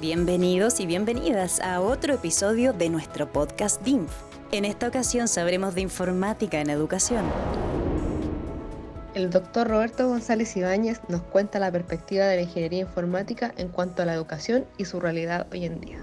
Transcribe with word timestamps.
Bienvenidos 0.00 0.80
y 0.80 0.86
bienvenidas 0.86 1.60
a 1.60 1.82
otro 1.82 2.14
episodio 2.14 2.72
de 2.72 2.88
nuestro 2.88 3.30
podcast 3.30 3.82
DINF. 3.82 4.10
En 4.50 4.64
esta 4.64 4.88
ocasión 4.88 5.28
sabremos 5.28 5.74
de 5.74 5.82
informática 5.82 6.58
en 6.58 6.70
educación. 6.70 7.26
El 9.12 9.28
doctor 9.28 9.68
Roberto 9.68 10.08
González 10.08 10.56
Ibáñez 10.56 11.02
nos 11.08 11.20
cuenta 11.20 11.58
la 11.58 11.70
perspectiva 11.70 12.24
de 12.24 12.36
la 12.36 12.42
ingeniería 12.42 12.80
informática 12.80 13.52
en 13.58 13.68
cuanto 13.68 14.00
a 14.00 14.06
la 14.06 14.14
educación 14.14 14.64
y 14.78 14.86
su 14.86 15.00
realidad 15.00 15.46
hoy 15.52 15.66
en 15.66 15.82
día. 15.82 15.98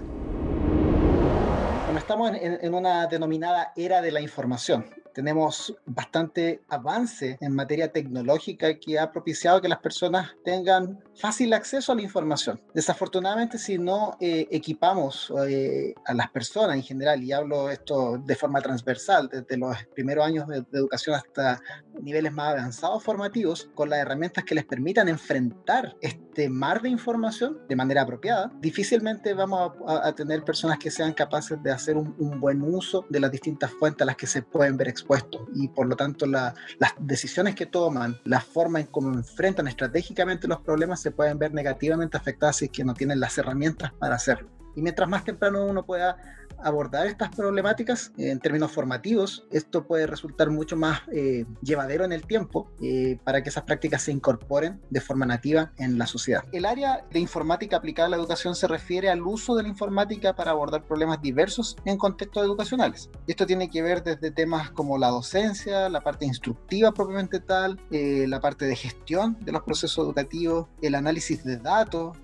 Bueno, 1.86 1.98
estamos 1.98 2.30
en, 2.40 2.56
en 2.62 2.74
una 2.74 3.08
denominada 3.08 3.72
era 3.74 4.00
de 4.00 4.12
la 4.12 4.20
información 4.20 4.84
tenemos 5.14 5.74
bastante 5.86 6.62
avance 6.68 7.38
en 7.40 7.54
materia 7.54 7.92
tecnológica 7.92 8.78
que 8.78 8.98
ha 8.98 9.10
propiciado 9.10 9.60
que 9.60 9.68
las 9.68 9.78
personas 9.78 10.34
tengan 10.44 11.02
fácil 11.14 11.52
acceso 11.52 11.92
a 11.92 11.94
la 11.94 12.02
información. 12.02 12.60
Desafortunadamente, 12.74 13.58
si 13.58 13.78
no 13.78 14.16
eh, 14.20 14.46
equipamos 14.50 15.32
eh, 15.48 15.94
a 16.04 16.14
las 16.14 16.30
personas 16.30 16.76
en 16.76 16.82
general, 16.82 17.22
y 17.22 17.32
hablo 17.32 17.70
esto 17.70 18.18
de 18.18 18.36
forma 18.36 18.60
transversal, 18.60 19.28
desde 19.28 19.56
los 19.56 19.76
primeros 19.94 20.26
años 20.26 20.46
de, 20.48 20.64
educación 20.72 21.16
hasta 21.16 21.60
niveles 22.00 22.32
más 22.32 22.52
avanzados 22.52 23.02
formativos, 23.02 23.70
con 23.74 23.90
las 23.90 23.98
herramientas 23.98 24.44
que 24.44 24.54
les 24.54 24.64
permitan 24.64 25.08
enfrentar 25.08 25.96
este 26.00 26.48
mar 26.48 26.82
de 26.82 26.88
información 26.88 27.58
de 27.68 27.76
manera 27.76 28.02
apropiada, 28.02 28.52
difícilmente 28.60 29.34
vamos 29.34 29.72
a, 29.86 30.12
tener 30.12 30.44
personas 30.44 30.78
que 30.78 30.90
sean 30.90 31.12
capaces 31.12 31.62
de 31.62 31.70
hacer 31.70 31.96
un, 31.96 32.14
un, 32.18 32.40
buen 32.40 32.62
uso 32.62 33.04
de 33.08 33.20
las 33.20 33.30
distintas 33.30 33.70
fuentes 33.70 34.02
a 34.02 34.06
las 34.06 34.16
que 34.16 34.26
se 34.26 34.42
pueden 34.42 34.76
ver 34.76 34.88
expuestas 34.98 35.40
y 35.54 35.68
por 35.68 35.86
lo 35.86 35.96
tanto 35.96 36.26
las 36.26 36.54
decisiones 36.98 37.54
que 37.54 37.66
toman, 37.66 38.18
la 38.24 38.40
forma 38.40 38.80
en 38.80 38.86
cómo 38.86 39.12
enfrentan 39.12 39.68
estratégicamente 39.68 40.48
los 40.48 40.60
problemas 40.60 41.00
se 41.00 41.10
pueden 41.10 41.38
ver 41.38 41.52
negativamente 41.52 42.16
afectadas 42.16 42.56
si 42.56 42.66
es 42.66 42.70
que 42.70 42.84
no 42.84 42.94
tienen 42.94 43.20
las 43.20 43.38
herramientas 43.38 43.92
para 43.98 44.16
hacerlo. 44.16 44.48
Y 44.78 44.82
mientras 44.82 45.08
más 45.08 45.24
temprano 45.24 45.64
uno 45.64 45.84
pueda 45.84 46.16
abordar 46.62 47.06
estas 47.06 47.34
problemáticas 47.34 48.12
en 48.16 48.38
términos 48.38 48.72
formativos, 48.72 49.44
esto 49.50 49.86
puede 49.86 50.06
resultar 50.06 50.50
mucho 50.50 50.76
más 50.76 51.02
eh, 51.12 51.44
llevadero 51.62 52.04
en 52.04 52.12
el 52.12 52.26
tiempo 52.26 52.70
eh, 52.80 53.18
para 53.24 53.42
que 53.42 53.48
esas 53.48 53.64
prácticas 53.64 54.02
se 54.02 54.12
incorporen 54.12 54.80
de 54.90 55.00
forma 55.00 55.26
nativa 55.26 55.72
en 55.78 55.98
la 55.98 56.06
sociedad. 56.06 56.44
El 56.52 56.64
área 56.64 57.04
de 57.10 57.18
informática 57.18 57.76
aplicada 57.76 58.06
a 58.06 58.10
la 58.10 58.16
educación 58.16 58.54
se 58.54 58.68
refiere 58.68 59.08
al 59.08 59.22
uso 59.22 59.56
de 59.56 59.64
la 59.64 59.68
informática 59.68 60.34
para 60.34 60.52
abordar 60.52 60.84
problemas 60.84 61.20
diversos 61.22 61.76
en 61.84 61.96
contextos 61.96 62.44
educacionales. 62.44 63.10
Esto 63.26 63.46
tiene 63.46 63.70
que 63.70 63.82
ver 63.82 64.02
desde 64.02 64.30
temas 64.30 64.70
como 64.70 64.96
la 64.98 65.08
docencia, 65.08 65.88
la 65.88 66.00
parte 66.00 66.24
instructiva 66.24 66.92
propiamente 66.92 67.40
tal, 67.40 67.80
eh, 67.90 68.26
la 68.28 68.40
parte 68.40 68.64
de 68.64 68.76
gestión 68.76 69.36
de 69.40 69.52
los 69.52 69.62
procesos 69.62 70.04
educativos, 70.04 70.68
el 70.82 70.94
análisis 70.94 71.44
de 71.44 71.56
datos, 71.56 72.16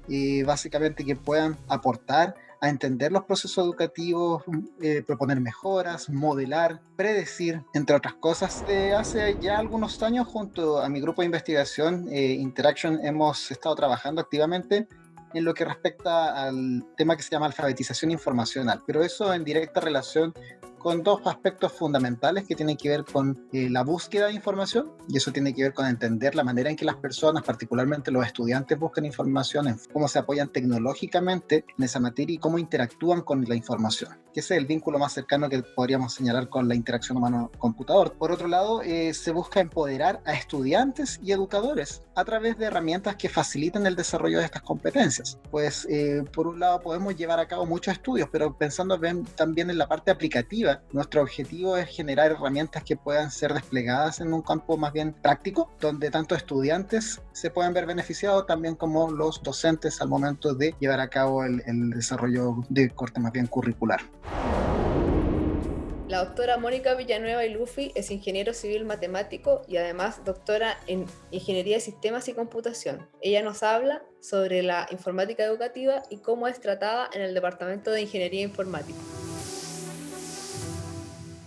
básicamente 0.44 1.04
que 1.04 1.16
puedan 1.16 1.56
aportar 1.68 2.34
a 2.64 2.70
entender 2.70 3.12
los 3.12 3.24
procesos 3.24 3.62
educativos, 3.64 4.42
eh, 4.80 5.02
proponer 5.06 5.38
mejoras, 5.40 6.08
modelar, 6.08 6.80
predecir, 6.96 7.62
entre 7.74 7.94
otras 7.94 8.14
cosas. 8.14 8.64
hace 8.96 9.36
ya 9.40 9.58
algunos 9.58 10.02
años, 10.02 10.26
junto 10.26 10.80
a 10.80 10.88
mi 10.88 11.00
grupo 11.00 11.20
de 11.20 11.26
investigación 11.26 12.08
eh, 12.10 12.32
Interaction, 12.32 13.04
hemos 13.04 13.50
estado 13.50 13.74
trabajando 13.74 14.22
activamente 14.22 14.88
en 15.34 15.44
lo 15.44 15.52
que 15.52 15.64
respecta 15.64 16.46
al 16.46 16.84
tema 16.96 17.16
que 17.16 17.22
se 17.22 17.30
llama 17.30 17.46
alfabetización 17.46 18.10
informacional, 18.10 18.82
pero 18.86 19.02
eso 19.02 19.34
en 19.34 19.44
directa 19.44 19.80
relación 19.80 20.32
con 20.84 21.02
dos 21.02 21.22
aspectos 21.24 21.72
fundamentales 21.72 22.44
que 22.46 22.54
tienen 22.54 22.76
que 22.76 22.90
ver 22.90 23.06
con 23.06 23.48
eh, 23.54 23.70
la 23.70 23.82
búsqueda 23.82 24.26
de 24.26 24.34
información 24.34 24.92
y 25.08 25.16
eso 25.16 25.32
tiene 25.32 25.54
que 25.54 25.62
ver 25.62 25.72
con 25.72 25.86
entender 25.86 26.34
la 26.34 26.44
manera 26.44 26.68
en 26.68 26.76
que 26.76 26.84
las 26.84 26.96
personas, 26.96 27.42
particularmente 27.42 28.10
los 28.10 28.26
estudiantes, 28.26 28.78
buscan 28.78 29.06
información, 29.06 29.66
en 29.66 29.80
cómo 29.94 30.08
se 30.08 30.18
apoyan 30.18 30.50
tecnológicamente 30.50 31.64
en 31.78 31.84
esa 31.84 32.00
materia 32.00 32.34
y 32.34 32.38
cómo 32.38 32.58
interactúan 32.58 33.22
con 33.22 33.46
la 33.46 33.54
información, 33.54 34.10
ese 34.40 34.54
es 34.54 34.60
el 34.60 34.66
vínculo 34.66 34.98
más 34.98 35.12
cercano 35.12 35.48
que 35.48 35.62
podríamos 35.62 36.12
señalar 36.12 36.48
con 36.48 36.68
la 36.68 36.74
interacción 36.74 37.16
humano-computador. 37.16 38.14
Por 38.14 38.32
otro 38.32 38.48
lado, 38.48 38.82
eh, 38.82 39.14
se 39.14 39.30
busca 39.30 39.60
empoderar 39.60 40.20
a 40.24 40.32
estudiantes 40.32 41.20
y 41.22 41.30
educadores 41.30 42.02
a 42.16 42.24
través 42.24 42.58
de 42.58 42.66
herramientas 42.66 43.14
que 43.14 43.28
faciliten 43.28 43.86
el 43.86 43.94
desarrollo 43.94 44.40
de 44.40 44.44
estas 44.44 44.62
competencias. 44.62 45.38
Pues, 45.50 45.86
eh, 45.88 46.24
por 46.32 46.48
un 46.48 46.58
lado, 46.58 46.80
podemos 46.80 47.14
llevar 47.14 47.38
a 47.38 47.46
cabo 47.46 47.64
muchos 47.64 47.94
estudios, 47.94 48.28
pero 48.30 48.56
pensando 48.56 49.00
también 49.36 49.70
en 49.70 49.78
la 49.78 49.86
parte 49.86 50.10
aplicativa, 50.10 50.73
nuestro 50.92 51.22
objetivo 51.22 51.76
es 51.76 51.88
generar 51.88 52.32
herramientas 52.32 52.84
que 52.84 52.96
puedan 52.96 53.30
ser 53.30 53.54
desplegadas 53.54 54.20
en 54.20 54.32
un 54.32 54.42
campo 54.42 54.76
más 54.76 54.92
bien 54.92 55.12
práctico, 55.12 55.70
donde 55.80 56.10
tanto 56.10 56.34
estudiantes 56.34 57.20
se 57.32 57.50
puedan 57.50 57.72
ver 57.72 57.86
beneficiados, 57.86 58.46
también 58.46 58.74
como 58.74 59.10
los 59.10 59.42
docentes 59.42 60.00
al 60.00 60.08
momento 60.08 60.54
de 60.54 60.74
llevar 60.80 61.00
a 61.00 61.08
cabo 61.08 61.44
el, 61.44 61.62
el 61.66 61.90
desarrollo 61.90 62.56
de 62.68 62.90
corte 62.90 63.20
más 63.20 63.32
bien 63.32 63.46
curricular. 63.46 64.00
La 66.08 66.22
doctora 66.22 66.58
Mónica 66.58 66.94
Villanueva 66.94 67.46
y 67.46 67.52
Luffy 67.52 67.90
es 67.94 68.10
ingeniero 68.10 68.52
civil 68.52 68.84
matemático 68.84 69.62
y 69.66 69.78
además 69.78 70.22
doctora 70.24 70.78
en 70.86 71.06
Ingeniería 71.30 71.76
de 71.76 71.80
Sistemas 71.80 72.28
y 72.28 72.34
Computación. 72.34 73.08
Ella 73.22 73.42
nos 73.42 73.62
habla 73.62 74.02
sobre 74.20 74.62
la 74.62 74.86
informática 74.90 75.44
educativa 75.44 76.02
y 76.10 76.18
cómo 76.18 76.46
es 76.46 76.60
tratada 76.60 77.08
en 77.14 77.22
el 77.22 77.32
Departamento 77.32 77.90
de 77.90 78.02
Ingeniería 78.02 78.42
Informática 78.42 78.98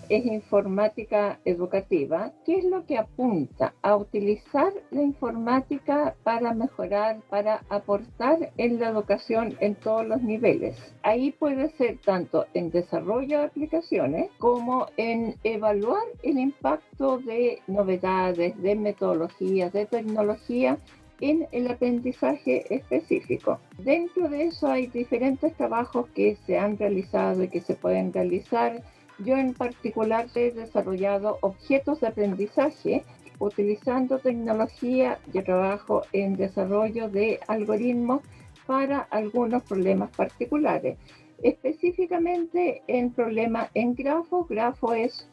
es 0.10 0.26
informática 0.26 1.40
educativa, 1.46 2.32
¿qué 2.46 2.60
es 2.60 2.66
lo 2.66 2.86
que 2.86 2.98
apunta 2.98 3.74
a 3.82 3.96
utilizar 3.96 4.74
la 4.92 5.02
informática 5.02 6.16
para 6.24 6.54
mejorar, 6.54 7.22
para 7.30 7.62
aportar 7.70 8.52
en 8.58 8.80
la 8.80 8.90
educación 8.90 9.56
en 9.60 9.76
todos 9.76 10.08
los 10.08 10.22
niveles? 10.22 10.78
Ahí 11.04 11.32
puede 11.32 11.70
ser 11.72 11.98
tanto 12.00 12.46
en 12.54 12.72
desarrollo 12.72 13.40
de 13.40 13.46
aplicaciones 13.46 14.32
como 14.38 14.88
en 14.98 15.36
evaluar 15.44 16.04
el 16.24 16.40
impacto 16.40 17.20
de 17.20 17.60
novedades, 17.68 18.62
de 18.62 18.76
metodologías, 18.76 19.74
de 19.74 19.86
tecnología 19.86 20.78
en 21.20 21.48
el 21.52 21.70
aprendizaje 21.70 22.74
específico. 22.74 23.60
Dentro 23.80 24.30
de 24.30 24.44
eso 24.46 24.68
hay 24.68 24.88
diferentes 24.88 25.56
trabajos 25.56 26.08
que 26.10 26.38
se 26.46 26.58
han 26.58 26.78
realizado 26.78 27.44
y 27.44 27.48
que 27.50 27.62
se 27.62 27.76
pueden 27.76 28.14
realizar 28.14 28.84
yo 29.20 29.36
en 29.36 29.54
particular 29.54 30.28
he 30.36 30.52
desarrollado 30.52 31.38
objetos 31.42 32.02
de 32.02 32.08
aprendizaje 32.08 33.04
utilizando 33.40 34.20
tecnología. 34.20 35.20
Yo 35.34 35.44
trabajo 35.44 36.04
en 36.14 36.36
desarrollo 36.36 37.10
de 37.10 37.40
algoritmos 37.48 38.22
para 38.66 39.00
algunos 39.00 39.64
problemas 39.64 40.12
particulares. 40.16 40.98
Específicamente 41.42 42.82
en 42.88 43.12
problema 43.12 43.70
en 43.74 43.96
grafo. 43.96 44.46
Grafo 44.46 44.94
es 44.94 45.28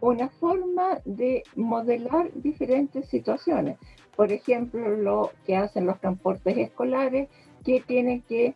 una 0.00 0.28
forma 0.28 1.00
de 1.04 1.42
modelar 1.54 2.30
diferentes 2.34 3.08
situaciones. 3.08 3.78
Por 4.16 4.32
ejemplo, 4.32 4.96
lo 4.96 5.30
que 5.46 5.56
hacen 5.56 5.86
los 5.86 6.00
transportes 6.00 6.56
escolares 6.56 7.28
que 7.64 7.80
tienen 7.80 8.22
que 8.22 8.54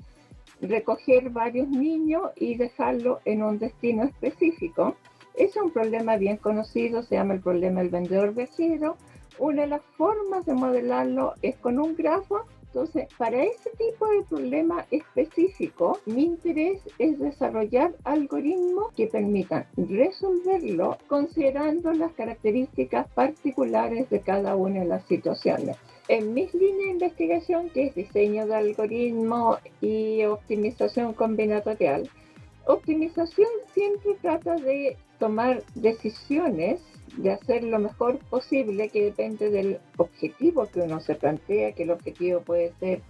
recoger 0.61 1.31
varios 1.31 1.69
niños 1.69 2.31
y 2.37 2.56
dejarlo 2.56 3.21
en 3.25 3.43
un 3.43 3.59
destino 3.59 4.05
específico. 4.05 4.97
Es 5.34 5.56
un 5.56 5.71
problema 5.71 6.17
bien 6.17 6.39
conocido, 6.39 7.03
se 7.03 7.17
llama 7.17 7.34
el 7.34 7.41
problema 7.41 7.81
del 7.81 7.91
vendedor 7.91 8.34
viajero. 8.34 8.97
Una 9.39 9.62
de 9.62 9.69
las 9.69 9.83
formas 9.97 10.47
de 10.47 10.55
modelarlo 10.55 11.34
es 11.43 11.56
con 11.56 11.78
un 11.78 11.95
grafo. 11.95 12.47
Entonces, 12.69 13.09
para 13.16 13.43
ese 13.43 13.71
tipo 13.71 14.06
de 14.06 14.22
problema 14.28 14.84
específico, 14.91 15.99
mi 16.05 16.25
interés 16.25 16.81
es 16.99 17.19
desarrollar 17.19 17.95
algoritmos 18.05 18.93
que 18.95 19.06
permitan 19.06 19.66
resolverlo 19.77 20.99
considerando 21.06 21.93
las 21.93 22.12
características 22.12 23.09
particulares 23.15 24.11
de 24.11 24.21
cada 24.21 24.56
una 24.56 24.81
de 24.81 24.87
las 24.87 25.06
situaciones. 25.06 25.77
En 26.09 26.34
mis 26.34 26.55
líneas 26.55 26.78
de 26.78 26.91
investigación, 26.91 27.69
que 27.71 27.87
es 27.87 27.94
diseño 27.97 28.47
de 28.47 28.55
algoritmos 28.55 29.59
y 29.81 30.22
optimización 30.22 31.15
combinatorial, 31.15 32.09
optimización 32.65 33.48
siempre 33.75 34.16
trata 34.22 34.54
de 34.54 34.97
tomar 35.19 35.65
decisiones, 35.75 36.81
de 37.16 37.33
hacer 37.33 37.65
lo 37.65 37.81
mejor 37.81 38.19
posible, 38.31 38.89
que 38.89 39.03
depende 39.03 39.51
del 39.51 39.81
objetivo 39.97 40.66
que 40.66 40.83
uno 40.83 41.01
se 41.01 41.16
plantea, 41.16 41.72
que 41.72 41.83
el 41.83 41.91
objetivo 41.91 42.41
puede 42.41 42.72
ser 42.78 43.01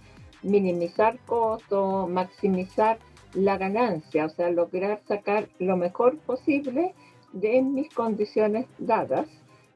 minimizar 0.41 1.19
costos, 1.27 2.09
maximizar 2.09 2.97
la 3.35 3.59
ganancia, 3.59 4.25
o 4.25 4.29
sea, 4.29 4.49
lograr 4.49 5.01
sacar 5.07 5.49
lo 5.59 5.77
mejor 5.77 6.17
posible 6.17 6.95
de 7.31 7.61
mis 7.61 7.93
condiciones 7.93 8.65
dadas. 8.79 9.27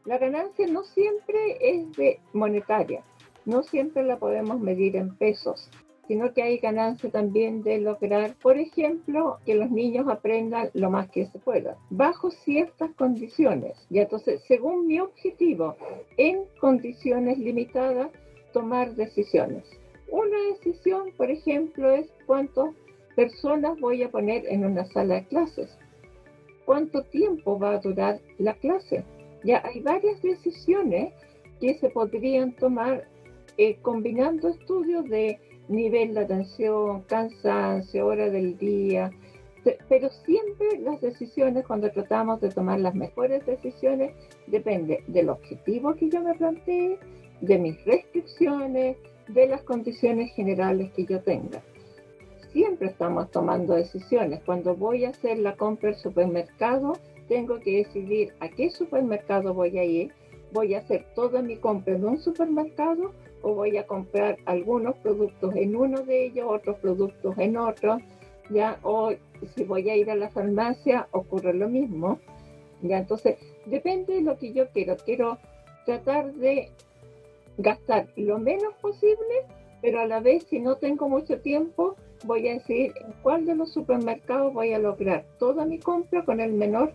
La 0.06 0.18
ganancia 0.18 0.66
no 0.66 0.84
siempre 0.84 1.58
es 1.60 1.92
de 1.96 2.20
monetaria, 2.34 3.04
no 3.46 3.64
siempre 3.64 4.04
la 4.04 4.18
podemos 4.18 4.60
medir 4.60 4.96
en 4.96 5.16
pesos, 5.16 5.70
sino 6.08 6.34
que 6.34 6.44
hay 6.44 6.58
ganancia 6.58 7.10
también 7.10 7.64
de 7.64 7.80
lograr, 7.80 8.36
por 8.42 8.58
ejemplo, 8.58 9.38
que 9.46 9.56
los 9.56 9.72
niños 9.72 10.08
aprendan 10.10 10.70
lo 10.74 10.90
más 10.90 11.10
que 11.10 11.26
se 11.28 11.40
pueda, 11.40 11.78
bajo 11.90 12.32
ciertas 12.32 12.92
condiciones. 12.96 13.78
Y 13.90 14.00
entonces, 14.00 14.42
según 14.48 14.88
mi 14.88 15.00
objetivo, 15.00 15.76
en 16.18 16.44
condiciones 16.60 17.38
limitadas, 17.38 18.10
tomar 18.52 18.94
decisiones. 18.96 19.64
Una 20.10 20.38
decisión, 20.50 21.12
por 21.16 21.32
ejemplo, 21.32 21.90
es 21.92 22.12
cuántas 22.26 22.76
personas 23.16 23.80
voy 23.80 24.04
a 24.04 24.12
poner 24.12 24.46
en 24.48 24.66
una 24.66 24.86
sala 24.92 25.16
de 25.16 25.26
clases, 25.28 25.78
cuánto 26.66 27.04
tiempo 27.04 27.58
va 27.58 27.76
a 27.76 27.80
durar 27.80 28.20
la 28.38 28.54
clase. 28.56 29.06
Ya 29.44 29.62
hay 29.66 29.80
varias 29.80 30.22
decisiones 30.22 31.14
que 31.62 31.76
se 31.76 31.90
podrían 31.90 32.54
tomar 32.58 33.08
eh, 33.58 33.78
combinando 33.82 34.50
estudios 34.50 35.08
de 35.10 35.40
nivel 35.68 36.14
de 36.14 36.22
atención, 36.22 37.02
cansancio, 37.04 38.06
hora 38.06 38.30
del 38.30 38.58
día, 38.58 39.12
pero 39.88 40.10
siempre 40.10 40.80
las 40.80 41.02
decisiones, 41.02 41.66
cuando 41.66 41.92
tratamos 41.92 42.42
de 42.42 42.50
tomar 42.50 42.80
las 42.80 42.96
mejores 42.96 43.46
decisiones, 43.46 44.14
depende 44.48 45.04
del 45.08 45.30
objetivo 45.30 45.94
que 45.96 46.10
yo 46.10 46.22
me 46.22 46.34
planteé, 46.34 46.98
de 47.42 47.58
mis 47.58 47.84
restricciones, 47.86 48.98
de 49.28 49.48
las 49.48 49.62
condiciones 49.64 50.32
generales 50.34 50.92
que 50.94 51.06
yo 51.06 51.22
tenga. 51.22 51.62
Siempre 52.52 52.90
estamos 52.90 53.32
tomando 53.32 53.76
decisiones. 53.76 54.42
Cuando 54.46 54.76
voy 54.76 55.06
a 55.06 55.10
hacer 55.10 55.38
la 55.40 55.56
compra 55.56 55.90
al 55.90 55.96
supermercado, 55.96 56.94
tengo 57.30 57.60
que 57.60 57.78
decidir 57.78 58.34
a 58.40 58.50
qué 58.50 58.70
supermercado 58.70 59.54
voy 59.54 59.78
a 59.78 59.84
ir. 59.84 60.12
¿Voy 60.52 60.74
a 60.74 60.80
hacer 60.80 61.06
toda 61.16 61.42
mi 61.42 61.56
compra 61.56 61.96
en 61.96 62.04
un 62.04 62.20
supermercado 62.20 63.14
o 63.42 63.56
voy 63.56 63.78
a 63.78 63.88
comprar 63.88 64.38
algunos 64.46 64.96
productos 64.98 65.56
en 65.56 65.76
uno 65.76 66.02
de 66.04 66.26
ellos, 66.26 66.48
otros 66.50 66.78
productos 66.78 67.38
en 67.38 67.58
otro? 67.58 67.98
¿ya? 68.52 68.78
O 68.84 69.12
si 69.56 69.64
voy 69.64 69.90
a 69.90 69.96
ir 69.96 70.10
a 70.12 70.16
la 70.16 70.30
farmacia, 70.30 71.08
ocurre 71.12 71.54
lo 71.54 71.70
mismo, 71.70 72.20
¿ya? 72.82 73.00
Entonces, 73.00 73.38
depende 73.66 74.16
de 74.16 74.22
lo 74.22 74.38
que 74.38 74.54
yo 74.54 74.70
quiero. 74.70 74.98
Quiero 74.98 75.38
tratar 75.86 76.34
de 76.34 76.70
gastar 77.58 78.08
lo 78.16 78.38
menos 78.40 78.74
posible, 78.82 79.46
pero 79.82 80.02
a 80.02 80.06
la 80.06 80.20
vez, 80.20 80.46
si 80.50 80.60
no 80.60 80.76
tengo 80.76 81.10
mucho 81.10 81.40
tiempo, 81.40 81.96
voy 82.26 82.48
a 82.48 82.54
decir 82.54 82.94
en 83.04 83.14
cuál 83.24 83.46
de 83.46 83.56
los 83.56 83.72
supermercados 83.72 84.54
voy 84.54 84.74
a 84.74 84.80
lograr 84.80 85.26
toda 85.40 85.66
mi 85.66 85.80
compra 85.80 86.24
con 86.24 86.40
el 86.40 86.54
menor 86.54 86.92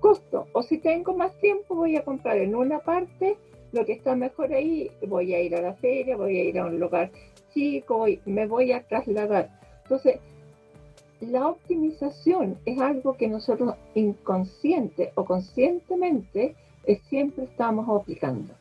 costo. 0.00 0.46
O 0.52 0.62
si 0.62 0.78
tengo 0.78 1.14
más 1.14 1.36
tiempo, 1.38 1.76
voy 1.76 1.96
a 1.96 2.04
comprar 2.04 2.38
en 2.38 2.54
una 2.54 2.80
parte 2.80 3.36
lo 3.74 3.84
que 3.84 3.92
está 3.92 4.14
mejor 4.14 4.52
ahí, 4.52 4.90
voy 5.06 5.34
a 5.34 5.40
ir 5.40 5.54
a 5.56 5.60
la 5.60 5.74
feria, 5.74 6.16
voy 6.16 6.38
a 6.38 6.44
ir 6.44 6.58
a 6.58 6.66
un 6.66 6.78
lugar 6.78 7.10
chico, 7.52 8.06
me 8.24 8.46
voy 8.46 8.72
a 8.72 8.82
trasladar. 8.84 9.50
Entonces, 9.82 10.20
la 11.20 11.48
optimización 11.48 12.56
es 12.64 12.78
algo 12.80 13.16
que 13.16 13.28
nosotros 13.28 13.74
inconsciente 13.94 15.12
o 15.16 15.24
conscientemente 15.24 16.54
eh, 16.84 17.00
siempre 17.08 17.44
estamos 17.44 17.88
aplicando, 17.88 18.54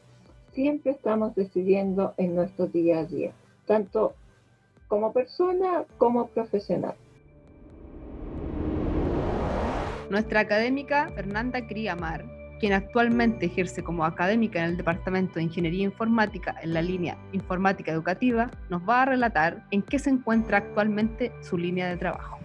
siempre 0.54 0.92
estamos 0.92 1.36
decidiendo 1.36 2.14
en 2.18 2.36
nuestro 2.36 2.68
día 2.68 3.00
a 3.00 3.06
día, 3.06 3.32
tanto 3.66 4.14
como 4.88 5.14
persona 5.14 5.86
como 5.98 6.28
profesional. 6.28 6.96
Nuestra 10.10 10.42
académica 10.42 11.10
Fernanda 11.16 11.66
Criamar, 11.66 12.33
quien 12.64 12.72
actualmente 12.72 13.48
ejerce 13.48 13.84
como 13.84 14.06
académica 14.06 14.60
en 14.60 14.70
el 14.70 14.78
Departamento 14.78 15.34
de 15.34 15.44
Ingeniería 15.44 15.84
Informática 15.84 16.56
en 16.64 16.74
la 16.74 16.82
línea 16.82 17.18
Informática 17.34 17.92
Educativa, 17.92 18.50
nos 18.70 18.88
va 18.88 19.02
a 19.02 19.06
relatar 19.06 19.66
en 19.72 19.82
qué 19.82 20.00
se 20.00 20.10
encuentra 20.10 20.60
actualmente 20.60 21.34
su 21.42 21.58
línea 21.58 21.90
de 21.90 21.98
trabajo. 21.98 22.40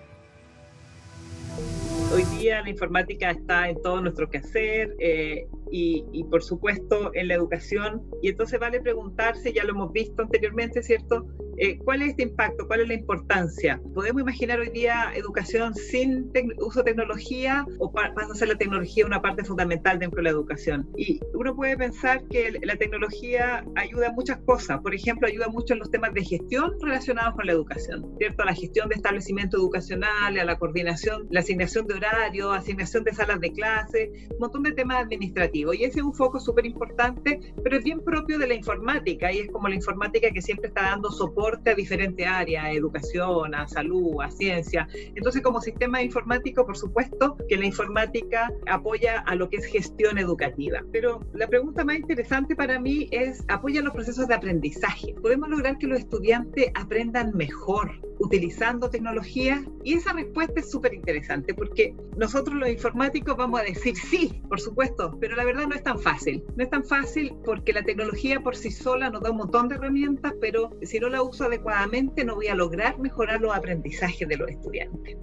Hoy 2.13 2.25
día 2.37 2.61
la 2.63 2.71
informática 2.71 3.31
está 3.31 3.69
en 3.69 3.81
todo 3.81 4.01
nuestro 4.01 4.29
quehacer 4.29 4.93
eh, 4.99 5.47
y, 5.71 6.05
y, 6.13 6.25
por 6.25 6.43
supuesto 6.43 7.13
en 7.15 7.29
la 7.29 7.35
educación. 7.35 8.03
Y 8.21 8.31
entonces 8.31 8.59
vale 8.59 8.81
preguntarse, 8.81 9.53
ya 9.53 9.63
lo 9.63 9.71
hemos 9.71 9.93
visto 9.93 10.23
anteriormente, 10.23 10.83
¿cierto? 10.83 11.29
Eh, 11.61 11.77
¿Cuál 11.79 12.03
es 12.03 12.11
este 12.11 12.23
impacto? 12.23 12.69
¿Cuál 12.69 12.83
es 12.83 12.89
la 12.89 12.95
importancia? 12.95 13.81
¿Podemos 13.93 14.23
imaginar 14.23 14.61
hoy 14.61 14.71
día 14.71 15.11
educación 15.17 15.75
sin 15.75 16.31
uso 16.59 16.81
de 16.81 16.93
tecnología 16.93 17.67
o 17.81 17.91
pasa 17.91 18.33
a 18.33 18.35
ser 18.37 18.49
la 18.49 18.55
tecnología 18.55 19.05
una 19.05 19.21
parte 19.21 19.43
fundamental 19.43 19.99
dentro 19.99 20.19
de 20.19 20.23
la 20.23 20.31
educación? 20.31 20.89
Y 20.97 21.19
uno 21.35 21.57
puede 21.57 21.77
pensar 21.77 22.23
que 22.29 22.61
la 22.63 22.77
tecnología 22.77 23.65
ayuda 23.75 24.09
a 24.09 24.13
muchas 24.13 24.39
cosas. 24.47 24.81
Por 24.83 24.95
ejemplo, 24.95 25.27
ayuda 25.27 25.49
mucho 25.49 25.75
en 25.75 25.81
los 25.81 25.91
temas 25.91 26.15
de 26.15 26.25
gestión 26.25 26.75
relacionados 26.81 27.35
con 27.35 27.47
la 27.47 27.53
educación, 27.53 28.15
¿cierto? 28.19 28.45
A 28.45 28.47
la 28.47 28.55
gestión 28.55 28.89
de 28.89 28.95
establecimientos 28.95 29.59
educacionales, 29.59 30.41
a 30.41 30.47
la 30.47 30.57
coordinación, 30.61 31.27
la 31.31 31.41
asignación 31.41 31.89
de 31.89 31.95
horario, 31.95 32.53
asignación 32.53 33.03
de 33.03 33.15
salas 33.15 33.41
de 33.41 33.53
clase, 33.53 34.13
un 34.31 34.39
montón 34.39 34.63
de 34.63 34.73
temas 34.73 35.03
administrativos. 35.03 35.75
Y 35.75 35.83
ese 35.83 35.99
es 35.99 36.05
un 36.05 36.15
foco 36.15 36.39
súper 36.39 36.67
importante, 36.67 37.41
pero 37.65 37.79
es 37.79 37.83
bien 37.83 37.99
propio 38.05 38.39
de 38.39 38.47
la 38.47 38.55
informática 38.55 39.33
y 39.33 39.39
es 39.39 39.51
como 39.51 39.67
la 39.67 39.75
informática 39.75 40.31
que 40.31 40.41
siempre 40.41 40.69
está 40.69 40.83
dando 40.83 41.11
soporte 41.11 41.48
a 41.49 41.75
diferentes 41.75 42.27
áreas, 42.27 42.65
a 42.65 42.73
educación, 42.73 43.55
a 43.55 43.67
salud, 43.67 44.21
a 44.23 44.31
ciencia. 44.31 44.89
Entonces, 45.15 45.43
como 45.43 45.61
sistema 45.61 46.03
informático, 46.03 46.65
por 46.67 46.77
supuesto 46.77 47.37
que 47.49 47.57
la 47.57 47.67
informática 47.67 48.53
apoya 48.67 49.21
a 49.21 49.35
lo 49.35 49.49
que 49.49 49.57
es 49.59 49.67
gestión 49.67 50.19
educativa. 50.19 50.83
Pero 50.93 51.21
la 51.33 51.47
pregunta 51.47 51.85
más 51.85 51.97
interesante 51.97 52.55
para 52.55 52.79
mí 52.79 53.09
es, 53.11 53.45
¿apoya 53.49 53.83
los 53.83 53.95
procesos 53.95 54.29
de 54.29 54.35
aprendizaje? 54.35 55.15
¿Podemos 55.21 55.49
lograr 55.49 55.79
que 55.79 55.87
los 55.87 55.99
estudiantes 55.99 56.71
aprendan 56.75 57.33
mejor 57.35 58.08
utilizando 58.19 58.91
tecnología? 58.91 59.65
Y 59.85 59.95
esa 59.95 60.13
respuesta 60.13 60.61
es 60.61 60.71
súper 60.71 60.95
interesante 60.95 61.55
porque 61.55 61.95
nosotros 62.17 62.57
los 62.57 62.69
informáticos 62.69 63.37
vamos 63.37 63.61
a 63.61 63.65
decir 63.65 63.97
sí, 63.97 64.43
por 64.49 64.61
supuesto, 64.61 65.17
pero 65.21 65.37
la 65.37 65.45
verdad 65.45 65.67
no 65.67 65.75
es 65.75 65.83
tan 65.83 65.99
fácil. 65.99 66.45
No 66.57 66.65
es 66.65 66.71
tan 66.71 66.85
fácil 66.85 67.35
porque 67.45 67.73
la 67.73 67.83
tecnología 67.83 68.41
por 68.41 68.57
sí 68.57 68.71
sola 68.71 69.11
nos 69.11 69.23
da 69.23 69.31
un 69.31 69.39
montón 69.39 69.69
de 69.69 69.77
herramientas, 69.77 70.35
pero 70.41 70.71
si 70.83 70.99
no 70.99 71.09
la 71.09 71.23
uso 71.23 71.45
adecuadamente 71.45 72.25
no 72.25 72.35
voy 72.35 72.49
a 72.49 72.55
lograr 72.55 72.99
mejorar 72.99 73.41
los 73.41 73.55
aprendizajes 73.55 74.27
de 74.29 74.37
los 74.37 74.51
estudiantes. 74.51 75.17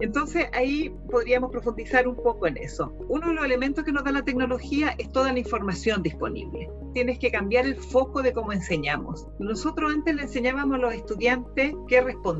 Entonces 0.00 0.46
ahí 0.52 0.94
podríamos 1.10 1.50
profundizar 1.50 2.06
un 2.08 2.16
poco 2.16 2.46
en 2.46 2.56
eso. 2.56 2.92
Uno 3.08 3.28
de 3.28 3.34
los 3.34 3.44
elementos 3.44 3.84
que 3.84 3.92
nos 3.92 4.04
da 4.04 4.12
la 4.12 4.24
tecnología 4.24 4.94
es 4.98 5.10
toda 5.12 5.32
la 5.32 5.38
información 5.38 6.02
disponible. 6.02 6.68
Tienes 6.92 7.18
que 7.18 7.30
cambiar 7.30 7.66
el 7.66 7.76
foco 7.76 8.22
de 8.22 8.32
cómo 8.32 8.52
enseñamos. 8.52 9.26
Nosotros 9.38 9.92
antes 9.92 10.14
le 10.14 10.22
enseñábamos 10.22 10.76
a 10.76 10.80
los 10.80 10.94
estudiantes 10.94 11.74
qué 11.88 12.00
responder. 12.00 12.31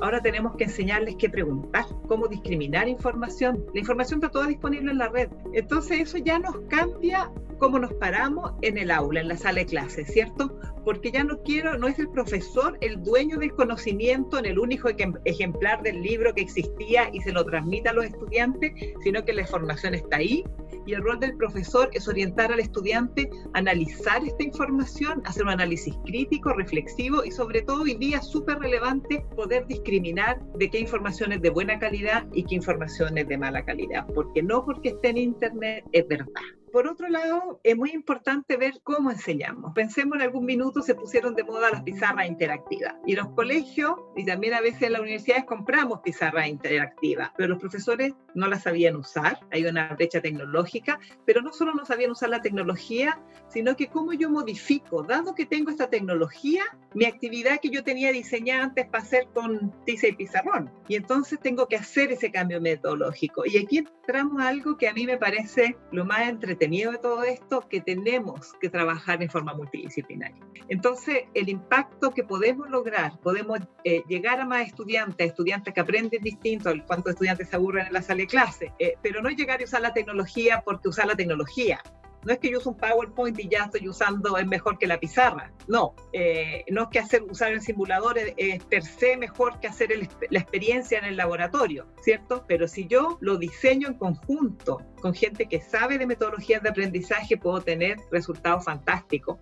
Ahora 0.00 0.20
tenemos 0.20 0.56
que 0.56 0.64
enseñarles 0.64 1.16
qué 1.16 1.28
preguntar, 1.28 1.84
cómo 2.08 2.28
discriminar 2.28 2.88
información. 2.88 3.64
La 3.74 3.80
información 3.80 4.18
está 4.18 4.30
toda 4.30 4.46
disponible 4.46 4.90
en 4.90 4.98
la 4.98 5.08
red. 5.08 5.28
Entonces 5.52 6.00
eso 6.00 6.18
ya 6.18 6.38
nos 6.38 6.56
cambia 6.68 7.30
cómo 7.58 7.78
nos 7.78 7.92
paramos 7.94 8.52
en 8.62 8.78
el 8.78 8.90
aula, 8.90 9.20
en 9.20 9.28
la 9.28 9.36
sala 9.36 9.60
de 9.60 9.66
clases, 9.66 10.12
¿cierto? 10.12 10.58
Porque 10.90 11.12
ya 11.12 11.22
no 11.22 11.40
quiero, 11.44 11.78
no 11.78 11.86
es 11.86 12.00
el 12.00 12.08
profesor 12.08 12.76
el 12.80 13.00
dueño 13.04 13.38
del 13.38 13.54
conocimiento 13.54 14.40
en 14.40 14.46
el 14.46 14.58
único 14.58 14.88
ejemplar 15.24 15.84
del 15.84 16.02
libro 16.02 16.34
que 16.34 16.40
existía 16.40 17.08
y 17.12 17.20
se 17.20 17.30
lo 17.30 17.44
transmite 17.44 17.90
a 17.90 17.92
los 17.92 18.06
estudiantes, 18.06 18.72
sino 19.04 19.24
que 19.24 19.32
la 19.32 19.42
información 19.42 19.94
está 19.94 20.16
ahí 20.16 20.42
y 20.86 20.94
el 20.94 21.04
rol 21.04 21.20
del 21.20 21.36
profesor 21.36 21.90
es 21.92 22.08
orientar 22.08 22.52
al 22.52 22.58
estudiante 22.58 23.30
a 23.54 23.58
analizar 23.60 24.24
esta 24.24 24.42
información, 24.42 25.22
hacer 25.26 25.44
un 25.44 25.50
análisis 25.50 25.94
crítico, 26.06 26.52
reflexivo 26.54 27.24
y 27.24 27.30
sobre 27.30 27.62
todo 27.62 27.82
hoy 27.82 27.94
día 27.94 28.20
súper 28.20 28.58
relevante 28.58 29.24
poder 29.36 29.68
discriminar 29.68 30.40
de 30.58 30.70
qué 30.70 30.80
información 30.80 31.30
es 31.30 31.40
de 31.40 31.50
buena 31.50 31.78
calidad 31.78 32.26
y 32.32 32.42
qué 32.42 32.56
información 32.56 33.16
es 33.16 33.28
de 33.28 33.38
mala 33.38 33.64
calidad, 33.64 34.08
porque 34.12 34.42
no 34.42 34.64
porque 34.64 34.88
esté 34.88 35.10
en 35.10 35.18
Internet 35.18 35.84
es 35.92 36.08
verdad. 36.08 36.42
Por 36.72 36.86
otro 36.86 37.08
lado, 37.08 37.60
es 37.64 37.76
muy 37.76 37.90
importante 37.90 38.56
ver 38.56 38.80
cómo 38.84 39.10
enseñamos. 39.10 39.72
Pensemos 39.74 40.16
en 40.16 40.22
algún 40.22 40.44
minuto 40.44 40.82
se 40.82 40.94
pusieron 40.94 41.34
de 41.34 41.42
moda 41.42 41.68
las 41.70 41.82
pizarras 41.82 42.28
interactivas. 42.28 42.94
Y 43.06 43.16
los 43.16 43.28
colegios 43.30 43.94
y 44.14 44.24
también 44.24 44.54
a 44.54 44.60
veces 44.60 44.82
en 44.82 44.92
las 44.92 45.00
universidades 45.00 45.44
compramos 45.46 46.00
pizarras 46.00 46.46
interactivas, 46.46 47.32
pero 47.36 47.48
los 47.50 47.58
profesores 47.58 48.14
no 48.34 48.46
las 48.46 48.62
sabían 48.62 48.94
usar. 48.94 49.40
Hay 49.50 49.64
una 49.64 49.94
brecha 49.94 50.20
tecnológica, 50.20 51.00
pero 51.26 51.42
no 51.42 51.52
solo 51.52 51.74
no 51.74 51.84
sabían 51.84 52.12
usar 52.12 52.28
la 52.28 52.40
tecnología, 52.40 53.20
sino 53.48 53.74
que 53.74 53.88
cómo 53.88 54.12
yo 54.12 54.30
modifico, 54.30 55.02
dado 55.02 55.34
que 55.34 55.46
tengo 55.46 55.70
esta 55.70 55.90
tecnología, 55.90 56.62
mi 56.94 57.04
actividad 57.04 57.58
que 57.60 57.70
yo 57.70 57.82
tenía 57.82 58.12
diseñada 58.12 58.64
antes 58.64 58.86
para 58.86 59.02
hacer 59.02 59.26
con 59.34 59.74
tiza 59.84 60.06
y 60.06 60.12
pizarrón. 60.12 60.70
Y 60.86 60.94
entonces 60.94 61.40
tengo 61.40 61.66
que 61.66 61.76
hacer 61.76 62.12
ese 62.12 62.30
cambio 62.30 62.60
metodológico. 62.60 63.42
Y 63.44 63.58
aquí 63.58 63.78
entramos 63.78 64.40
a 64.40 64.48
algo 64.48 64.76
que 64.76 64.88
a 64.88 64.94
mí 64.94 65.04
me 65.04 65.18
parece 65.18 65.76
lo 65.90 66.04
más 66.04 66.28
entretenido 66.28 66.59
de 66.68 66.98
todo 66.98 67.24
esto 67.24 67.66
que 67.68 67.80
tenemos 67.80 68.52
que 68.60 68.68
trabajar 68.68 69.22
en 69.22 69.30
forma 69.30 69.54
multidisciplinaria. 69.54 70.36
Entonces, 70.68 71.24
el 71.34 71.48
impacto 71.48 72.10
que 72.10 72.22
podemos 72.22 72.68
lograr, 72.68 73.18
podemos 73.20 73.60
eh, 73.84 74.02
llegar 74.08 74.40
a 74.40 74.44
más 74.44 74.66
estudiantes, 74.66 75.28
estudiantes 75.28 75.72
que 75.72 75.80
aprenden 75.80 76.22
distinto, 76.22 76.70
cuántos 76.86 77.14
estudiantes 77.14 77.48
se 77.48 77.56
aburren 77.56 77.86
en 77.86 77.92
la 77.94 78.02
sala 78.02 78.18
de 78.18 78.26
clase, 78.26 78.72
eh, 78.78 78.94
pero 79.02 79.22
no 79.22 79.30
llegar 79.30 79.60
a 79.60 79.64
usar 79.64 79.80
la 79.80 79.94
tecnología 79.94 80.62
porque 80.64 80.88
usar 80.88 81.06
la 81.06 81.16
tecnología, 81.16 81.80
no 82.24 82.32
es 82.32 82.38
que 82.38 82.50
yo 82.50 82.58
use 82.58 82.68
un 82.68 82.76
PowerPoint 82.76 83.38
y 83.38 83.48
ya 83.48 83.64
estoy 83.64 83.88
usando, 83.88 84.36
es 84.36 84.46
mejor 84.46 84.78
que 84.78 84.86
la 84.86 84.98
pizarra. 84.98 85.52
No, 85.68 85.94
eh, 86.12 86.64
no 86.68 86.82
es 86.82 86.88
que 86.88 86.98
hacer, 86.98 87.22
usar 87.22 87.52
el 87.52 87.60
simulador 87.60 88.18
es, 88.18 88.64
per 88.64 88.82
se 88.82 89.16
mejor 89.16 89.60
que 89.60 89.68
hacer 89.68 89.90
la 90.30 90.38
experiencia 90.38 90.98
en 90.98 91.04
el 91.04 91.16
laboratorio, 91.16 91.86
¿cierto? 92.02 92.44
Pero 92.46 92.68
si 92.68 92.86
yo 92.86 93.18
lo 93.20 93.36
diseño 93.36 93.88
en 93.88 93.94
conjunto 93.94 94.82
con 95.00 95.14
gente 95.14 95.46
que 95.46 95.60
sabe 95.60 95.98
de 95.98 96.06
metodologías 96.06 96.62
de 96.62 96.68
aprendizaje, 96.68 97.36
puedo 97.36 97.60
tener 97.60 97.98
resultados 98.10 98.64
fantásticos. 98.64 99.38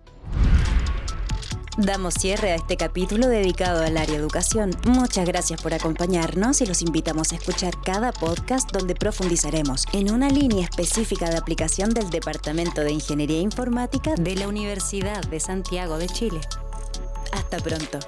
Damos 1.81 2.15
cierre 2.15 2.51
a 2.51 2.55
este 2.55 2.75
capítulo 2.75 3.29
dedicado 3.29 3.81
al 3.85 3.95
área 3.95 4.17
educación. 4.17 4.71
Muchas 4.85 5.25
gracias 5.25 5.61
por 5.61 5.73
acompañarnos 5.73 6.59
y 6.59 6.65
los 6.65 6.81
invitamos 6.81 7.31
a 7.31 7.37
escuchar 7.37 7.73
cada 7.85 8.11
podcast 8.11 8.69
donde 8.73 8.95
profundizaremos 8.95 9.85
en 9.93 10.11
una 10.11 10.27
línea 10.27 10.65
específica 10.65 11.29
de 11.29 11.37
aplicación 11.37 11.91
del 11.91 12.09
Departamento 12.09 12.81
de 12.81 12.91
Ingeniería 12.91 13.39
Informática 13.39 14.15
de 14.15 14.35
la 14.35 14.49
Universidad 14.49 15.23
de 15.29 15.39
Santiago 15.39 15.97
de 15.97 16.07
Chile. 16.07 16.41
Hasta 17.31 17.59
pronto. 17.59 17.99